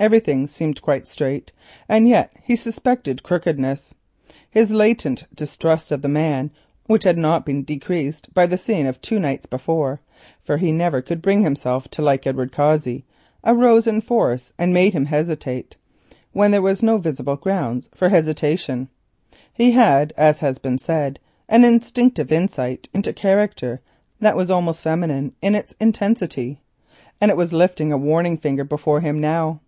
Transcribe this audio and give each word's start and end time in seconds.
Everything 0.00 0.46
seemed 0.46 0.80
quite 0.80 1.08
straight, 1.08 1.50
and 1.88 2.08
yet 2.08 2.32
he 2.44 2.54
suspected 2.54 3.24
crookedness. 3.24 3.92
His 4.48 4.70
latent 4.70 5.24
distrust 5.34 5.90
of 5.90 6.02
the 6.02 6.08
man, 6.08 6.52
which 6.86 7.02
had 7.02 7.18
not 7.18 7.44
been 7.44 7.64
decreased 7.64 8.32
by 8.32 8.46
the 8.46 8.56
scene 8.56 8.86
of 8.86 9.00
two 9.00 9.18
nights 9.18 9.46
before—for 9.46 10.56
he 10.56 10.70
never 10.70 11.02
could 11.02 11.20
bring 11.20 11.42
himself 11.42 11.88
to 11.88 12.00
like 12.02 12.28
Edward 12.28 12.52
Cossey—arose 12.52 13.88
in 13.88 14.00
force 14.00 14.52
and 14.56 14.72
made 14.72 14.92
him 14.94 15.06
hesitate 15.06 15.74
when 16.30 16.52
there 16.52 16.62
was 16.62 16.80
no 16.80 16.98
visible 16.98 17.34
ground 17.34 17.88
for 17.92 18.08
hesitation. 18.08 18.88
He 19.52 19.72
possessed, 19.72 20.12
as 20.16 20.38
has 20.38 20.58
been 20.58 20.78
said, 20.78 21.18
an 21.48 21.64
instinctive 21.64 22.30
insight 22.30 22.88
into 22.94 23.12
character 23.12 23.80
that 24.20 24.36
was 24.36 24.48
almost 24.48 24.80
feminine 24.80 25.32
in 25.42 25.56
its 25.56 25.74
intensity, 25.80 26.60
and 27.20 27.32
it 27.32 27.36
was 27.36 27.52
lifting 27.52 27.92
a 27.92 27.98
warning 27.98 28.36
finger 28.38 28.62
before 28.62 29.00
him 29.00 29.20
now. 29.20 29.58